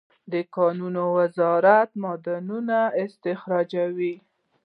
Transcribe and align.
د 0.31 0.33
کانونو 0.55 1.03
وزارت 1.17 1.89
معدنونه 2.03 2.77
استخراجوي 3.03 4.15